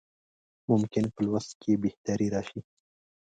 ممکن 0.69 1.03
په 1.13 1.19
لوست 1.25 1.51
کې 1.61 1.69
یې 1.73 1.79
بهتري 1.83 2.27
راشي. 2.33 2.61